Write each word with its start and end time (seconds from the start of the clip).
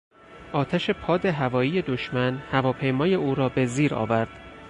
آتش 0.53 0.89
پاد 0.89 1.25
هوایی 1.25 1.81
دشمن 1.81 2.37
هواپیمای 2.51 3.13
او 3.15 3.35
را 3.35 3.49
به 3.49 3.65
زیر 3.65 3.93
آورد. 3.95 4.27